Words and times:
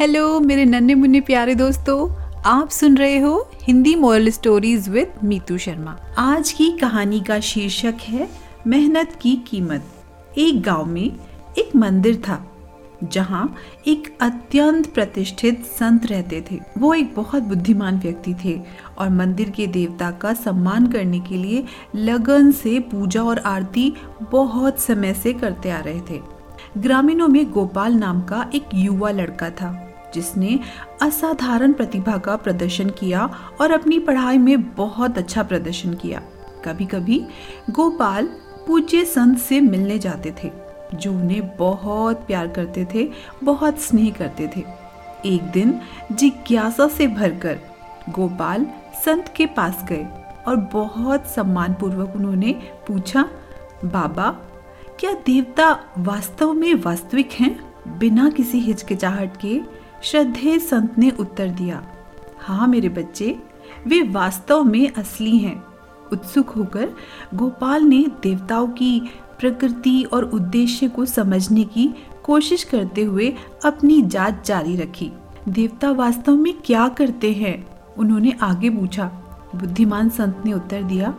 Hello 0.00 0.38
मेरे 0.40 0.64
नन्हे 0.64 0.94
मुन्ने 0.94 1.20
प्यारे 1.20 1.54
दोस्तों, 1.54 2.10
आप 2.42 2.68
सुन 2.68 2.96
रहे 2.96 3.18
हो 3.18 3.50
Hindi 3.62 3.94
moral 3.94 4.28
stories 4.30 4.88
with 4.88 5.12
Meetu 5.24 5.56
Sharma. 5.58 5.96
आज 6.18 6.52
की 6.52 6.70
कहानी 6.72 7.20
का 7.20 7.38
शीर्षक 7.40 7.96
है 8.02 8.28
मेहनत 8.66 9.18
की 9.22 9.34
कीमत। 9.48 10.38
एक 10.38 10.62
गाँव 10.62 10.86
में 10.86 11.02
एक 11.58 11.74
मंदिर 11.76 12.16
था, 12.16 12.38
जहाँ 13.04 13.54
एक 13.86 14.08
अत्यंत 14.20 14.86
प्रतिष्ठित 14.94 15.64
संत 15.70 16.06
रहते 16.06 16.44
थे। 16.50 16.58
वो 16.78 16.94
एक 16.94 17.14
बहुत 17.14 17.42
बुद्धिमान 17.42 17.98
व्यक्ति 17.98 18.34
थे 18.44 18.58
और 18.98 19.10
मंदिर 19.10 19.50
के 19.50 19.66
देवता 19.66 20.10
का 20.10 20.32
सम्मान 20.34 20.86
करने 20.86 21.20
के 21.20 21.34
लिए 21.34 21.64
लगन 21.96 22.50
से 22.52 22.78
पूजा 22.80 23.22
और 23.22 23.38
आरती 23.38 23.92
बहुत 24.22 24.80
समय 24.80 25.14
से 25.14 25.32
करते 25.32 25.70
आ 25.70 25.80
रहे 25.80 26.00
थे। 26.10 26.20
ग्रामीणों 26.78 27.28
में 27.28 27.50
गोपाल 27.50 27.94
नाम 27.94 28.20
का 28.22 28.50
एक 28.54 28.74
युवा 28.74 29.10
लड़का 29.10 29.50
था। 29.50 29.86
जिसने 30.14 30.58
असाधारण 31.02 31.72
प्रतिभा 31.72 32.16
का 32.18 32.36
प्रदर्शन 32.36 32.90
किया 32.90 33.28
और 33.60 33.72
अपनी 33.72 33.98
पढ़ाई 33.98 34.38
में 34.38 34.74
बहुत 34.74 35.18
अच्छा 35.18 35.42
प्रदर्शन 35.42 35.94
किया। 35.94 36.22
कभी 36.64 36.86
कभी 36.86 37.24
गोपाल 37.70 38.26
पूज्य 38.66 39.04
संत 39.04 39.38
से 39.38 39.60
मिलने 39.60 39.98
जाते 39.98 40.34
थे, 40.42 40.50
जो 40.94 41.12
उन्हें 41.12 41.56
बहुत 41.56 42.16
प्यार 42.16 42.48
करते 42.48 42.86
थे, 42.94 43.10
बहुत 43.44 43.80
स्नेह 43.80 44.10
करते 44.18 44.50
थे। 44.56 44.64
एक 45.26 45.42
दिन 45.42 45.80
जिज्ञासा 46.12 46.88
से 46.88 47.06
भरकर 47.06 47.58
गोपाल 48.10 48.66
संत 49.04 49.32
के 49.36 49.46
पास 49.46 49.84
गए 49.88 50.06
और 50.48 50.56
बहुत 50.72 51.26
सम्मान 51.26 51.74
पूर्वक 51.74 52.12
उन्होंने 52.16 52.52
पूछा, 52.88 53.28
बाबा, 53.84 54.30
क्या 55.00 55.12
देवता 55.12 55.70
वास्तव 55.98 56.52
में 56.52 56.74
वास्तविक 56.74 57.32
हैं? 57.32 57.58
बिना 57.98 58.28
किसी 58.30 58.58
हिचकिचाहट 58.58 59.36
के 59.36 59.60
श्रद्धेय 60.02 60.58
संत 60.58 60.98
ने 60.98 61.10
उत्तर 61.10 61.48
दिया 61.48 61.82
हाँ 62.40 62.68
मेरे 62.68 62.88
बच्चे, 62.88 63.38
वे 63.86 64.02
वास्तव 64.02 64.64
में 64.64 64.92
असली 64.92 65.38
हैं। 65.38 65.64
उत्सुक 66.12 66.48
होकर 66.48 66.88
गोपाल 67.34 67.82
ने 67.82 68.06
देवताओं 68.22 68.68
की 68.68 69.00
प्रकृति 69.40 70.02
और 70.02 70.24
उद्देश्य 70.24 70.88
को 70.88 71.04
समझने 71.04 71.64
की 71.64 71.90
कोशिश 72.24 72.64
करते 72.64 73.02
हुए 73.02 73.34
अपनी 73.64 74.02
जाँच 74.02 74.46
जारी 74.46 74.76
रखी। 74.76 75.12
देवता 75.48 75.90
वास्तव 75.90 76.36
में 76.36 76.54
क्या 76.64 76.88
करते 76.88 77.32
हैं? 77.32 77.66
उन्होंने 77.98 78.32
आगे 78.42 78.70
पूछा। 78.70 79.04
बुद्धिमान 79.54 80.08
संत 80.08 80.42
ने 80.44 80.52
उत्तर 80.52 80.82
दिया, 80.82 81.14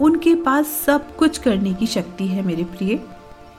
उनके 0.00 0.34
पास 0.34 0.66
सब 0.66 1.16
कुछ 1.16 1.38
करने 1.38 1.74
की 1.74 1.86
शक्ति 1.86 2.26
है 2.26 2.42
मेरे 2.42 2.64
प्रिय। 2.64 3.00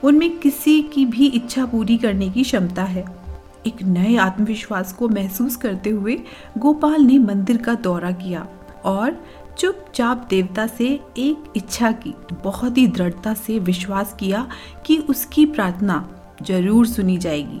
उनमें 0.04 0.38
किसी 0.38 0.82
की 0.82 1.06
भी 1.06 1.26
इच्छा 1.26 1.66
पूरी 1.66 1.98
करने 1.98 2.30
की 2.30 2.42
क्षमता 2.42 2.84
है। 2.84 3.17
एक 3.66 3.82
नए 3.82 4.16
आत्मविश्वास 4.16 4.92
को 4.92 5.08
महसूस 5.08 5.56
करते 5.56 5.90
हुए 5.90 6.18
गोपाल 6.58 7.00
ने 7.00 7.18
मंदिर 7.18 7.56
का 7.56 7.74
दौरा 7.74 8.10
किया 8.12 8.46
और 8.84 9.16
चुपचाप 9.58 10.26
देवता 10.30 10.66
से 10.66 10.88
एक 11.18 11.52
इच्छा 11.56 11.90
की, 11.92 12.14
बहुत 12.44 12.78
ही 12.78 12.86
दृढ़ता 12.86 13.34
से 13.34 13.58
विश्वास 13.58 14.14
किया 14.20 14.46
कि 14.86 14.98
उसकी 14.98 15.46
प्रार्थना 15.46 16.08
ज़रूर 16.42 16.86
सुनी 16.86 17.16
जाएगी। 17.18 17.60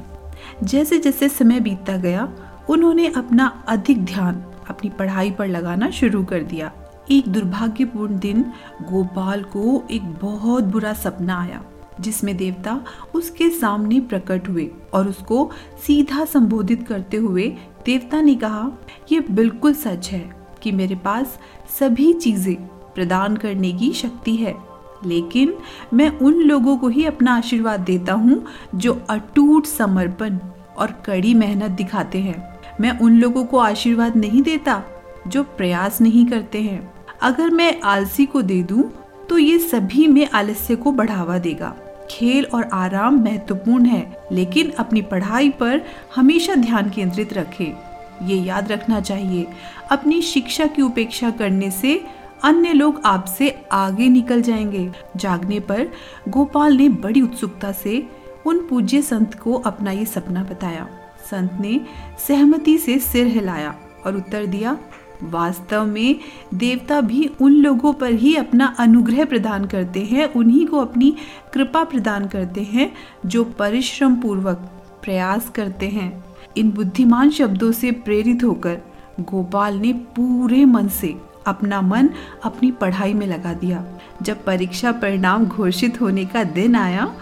जैसे 0.64 0.98
जैसे 0.98 1.28
समय 1.28 1.60
बीतता 1.60 1.96
गया, 1.96 2.28
उन्होंने 2.70 3.06
अपना 3.06 3.46
अधिक 3.68 4.04
ध्यान 4.04 4.44
अपनी 4.68 4.90
पढ़ाई 4.90 5.30
पर 5.30 5.46
लगाना 5.46 5.90
शुरू 5.90 6.24
कर 6.24 6.42
दिया। 6.42 6.72
एक 7.10 7.28
दुर्भाग्यपूर्ण 7.28 8.18
दिन 8.18 8.42
गोपाल 8.82 9.42
को 9.42 9.82
एक 9.90 10.12
बहुत 10.22 10.64
बुरा 10.64 10.92
सपना 10.92 11.40
आया। 11.40 11.62
जिसमें 12.00 12.36
देवता 12.36 12.80
उसके 13.14 13.48
सामने 13.50 14.00
प्रकट 14.02 14.48
हुए 14.48 14.68
और 14.94 15.08
उसको 15.08 15.50
सीधा 15.86 16.24
संबोधित 16.24 16.86
करते 16.88 17.16
हुए 17.16 17.46
देवता 17.86 18.20
ने 18.20 18.34
कहा 18.34 18.70
यह 19.12 19.24
बिल्कुल 19.30 19.74
सच 19.74 20.10
है 20.10 20.28
कि 20.62 20.72
मेरे 20.72 20.94
पास 20.96 21.38
सभी 21.78 22.12
चीज़ें 22.14 22.54
प्रदान 22.94 23.36
करने 23.36 23.72
की 23.72 23.92
शक्ति 23.92 24.34
है, 24.36 24.54
लेकिन 25.06 25.54
मैं 25.94 26.08
उन 26.18 26.34
लोगों 26.34 26.76
को 26.76 26.88
ही 26.88 27.04
अपना 27.04 27.36
आशीर्वाद 27.36 27.80
देता 27.80 28.12
हूँ 28.14 28.44
जो 28.74 29.00
अटूट 29.10 29.66
समर्पण 29.66 30.38
और 30.76 30.92
कड़ी 31.06 31.34
मेहनत 31.34 31.70
दिखाते 31.72 32.18
हैं। 32.18 32.58
मैं 32.80 32.98
उन 32.98 33.18
लोगों 33.20 33.44
को 33.44 33.58
आशीर्वाद 33.58 34.16
नहीं 34.16 34.42
देता 34.42 34.82
जो 35.26 35.42
प्रयास 35.56 36.00
नहीं 36.00 36.26
करते 36.26 36.62
हैं। 36.62 36.80
अगर 37.22 37.50
मैं 37.50 37.80
आलसी 37.82 38.26
को 38.26 38.42
दे 38.42 38.62
दूँ 38.62 38.90
तो 39.28 39.38
ये 39.38 39.58
सभी 39.60 40.06
में 40.06 40.28
आलस्य 40.30 40.76
को 40.76 40.92
बढ़ावा 40.92 41.38
देगा। 41.38 41.74
खेल 42.10 42.44
और 42.44 42.68
आराम 42.72 43.24
महत्वपूर्ण 43.24 43.84
है, 43.84 44.24
लेकिन 44.32 44.70
अपनी 44.70 45.02
पढ़ाई 45.02 45.50
पर 45.50 45.82
हमेशा 46.16 46.54
ध्यान 46.54 46.90
केंद्रित 46.90 47.32
रखें। 47.32 47.72
ये 48.26 48.36
याद 48.36 48.72
रखना 48.72 49.00
चाहिए, 49.00 49.46
अपनी 49.90 50.22
शिक्षा 50.22 50.66
की 50.66 50.82
उपेक्षा 50.82 51.30
करने 51.30 51.70
से 51.70 52.04
अन्य 52.44 52.72
लोग 52.72 53.02
आपसे 53.04 53.62
आगे 53.72 54.08
निकल 54.08 54.42
जाएँगे। 54.42 54.90
जागने 55.16 55.60
पर 55.60 55.88
गोपाल 56.28 56.72
ने 56.72 56.88
बड़ी 56.88 57.20
उत्सुकता 57.20 57.72
से 57.72 58.08
उन 58.46 58.58
पूज्य 58.58 59.02
संत 59.02 59.34
को 59.34 59.54
अपना 59.54 59.90
ये 59.90 60.04
सपना 60.04 60.44
बताया। 60.44 60.88
संत 61.30 61.58
ने 61.60 61.80
सहमति 62.28 62.78
से 62.78 62.98
सिर 62.98 63.26
हिलाया 63.26 63.74
और 64.06 64.16
उत्तर 64.16 64.46
दिया 64.46 64.78
वास्तव 65.22 65.84
में 65.84 66.20
देवता 66.54 67.00
भी 67.00 67.28
उन 67.40 67.52
लोगों 67.52 67.92
पर 67.92 68.12
ही 68.12 68.34
अपना 68.36 68.74
अनुग्रह 68.78 69.24
प्रदान 69.24 69.64
करते 69.66 70.00
हैं, 70.00 70.32
उन्हीं 70.32 70.66
को 70.66 70.78
अपनी 70.78 71.14
कृपा 71.54 71.84
प्रदान 71.84 72.26
करते 72.26 72.62
हैं, 72.62 72.92
जो 73.26 73.44
परिश्रम 73.58 74.16
पूर्वक 74.16 74.68
प्रयास 75.04 75.48
करते 75.48 75.88
हैं। 75.88 76.24
इन 76.56 76.70
बुद्धिमान 76.70 77.30
शब्दों 77.30 77.72
से 77.72 77.90
प्रेरित 77.92 78.44
होकर 78.44 78.78
गोपाल 79.20 79.74
ने 79.74 79.92
पूरे 80.16 80.64
मन 80.64 80.88
से 80.90 81.14
अपना 81.46 81.80
मन 81.80 82.08
अपनी 82.44 82.70
पढ़ाई 82.70 83.14
में 83.14 83.26
लगा 83.26 83.52
दिया। 83.54 83.84
जब 84.22 84.44
परीक्षा 84.44 84.92
परिणाम 84.92 85.46
घोषित 85.46 86.00
होने 86.00 86.24
का 86.24 86.44
दिन 86.44 86.76
आया 86.76 87.12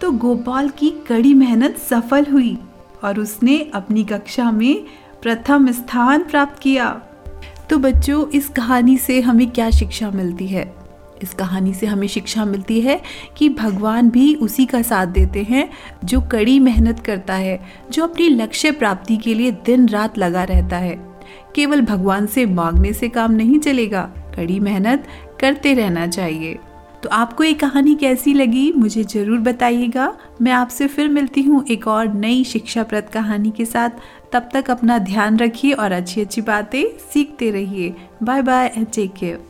तो 0.00 0.10
गोपाल 0.12 0.68
की 0.68 0.90
कड़ी 1.08 1.34
मेहनत 1.34 1.76
सफल 1.80 2.26
हुई 2.32 2.58
और 3.04 3.18
उसने 3.20 3.58
अपनी 3.74 4.04
कक्षा 4.04 4.50
में 4.50 4.84
प्रथम 5.22 5.70
स्थान 5.72 6.22
प्राप्त 6.22 6.58
किया। 6.58 6.88
तो 7.70 7.78
बच्चों, 7.78 8.28
इस 8.28 8.48
कहानी 8.48 8.96
से 8.98 9.20
हमें 9.20 9.50
क्या 9.50 9.70
शिक्षा 9.70 10.10
मिलती 10.10 10.46
है? 10.46 10.74
इस 11.22 11.34
कहानी 11.34 11.74
से 11.74 11.86
हमें 11.86 12.06
शिक्षा 12.08 12.44
मिलती 12.44 12.80
है 12.80 13.00
कि 13.36 13.48
भगवान 13.48 14.08
भी 14.10 14.34
उसी 14.34 14.66
का 14.66 14.80
साथ 14.82 15.06
देते 15.06 15.42
हैं 15.42 15.68
जो 16.04 16.20
कड़ी 16.20 16.58
मेहनत 16.60 17.00
करता 17.00 17.34
है, 17.34 17.60
जो 17.92 18.06
अपनी 18.06 18.28
लक्ष्य 18.28 18.70
प्राप्ति 18.70 19.16
के 19.16 19.34
लिए 19.34 19.50
दिन 19.50 19.88
रात 19.88 20.18
लगा 20.18 20.44
रहता 20.44 20.76
है। 20.76 20.98
केवल 21.54 21.80
भगवान 21.80 22.26
से 22.26 22.46
मांगने 22.46 22.92
से 22.92 23.08
काम 23.08 23.32
नहीं 23.32 23.58
चलेगा, 23.58 24.02
कड़ी 24.36 24.60
मेहनत 24.60 25.06
करते 25.40 25.74
रहना 25.74 26.06
चाहिए। 26.06 26.58
तो 27.02 27.08
आपको 27.08 27.44
ये 27.44 27.52
कहानी 27.52 27.94
कैसी 27.94 28.32
लगी, 28.34 28.72
मुझे 28.72 29.04
ज़रूर 29.04 29.38
बताइएगा। 29.38 30.16
मैं 30.42 30.52
आपसे 30.52 30.86
फिर 30.86 31.08
मिलती 31.08 31.42
हूँ 31.42 31.64
एक 31.70 31.86
और 31.88 32.12
नई 32.14 32.44
शिक्षाप्रद 32.44 33.08
कहानी 33.08 33.50
के 33.50 33.64
साथ। 33.64 33.90
तब 34.32 34.48
तक 34.52 34.70
अपना 34.70 34.98
ध्यान 34.98 35.38
रखिए 35.38 35.72
और 35.72 35.92
अच्छी 35.92 36.20
अच्छी 36.20 36.40
बातें 36.40 36.84
सीखते 37.12 37.50
रहिए। 37.50 37.94
Bye 38.22 38.42
bye 38.42 38.72
and 38.76 38.86
take 38.94 39.14
care. 39.14 39.49